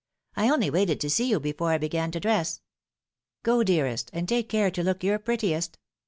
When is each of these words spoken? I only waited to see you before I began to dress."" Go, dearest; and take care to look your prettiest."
I 0.35 0.49
only 0.49 0.71
waited 0.71 0.99
to 1.01 1.11
see 1.11 1.29
you 1.29 1.39
before 1.39 1.69
I 1.69 1.77
began 1.77 2.09
to 2.09 2.19
dress."" 2.19 2.59
Go, 3.43 3.61
dearest; 3.63 4.09
and 4.13 4.27
take 4.27 4.49
care 4.49 4.71
to 4.71 4.81
look 4.83 5.03
your 5.03 5.19
prettiest." 5.19 5.77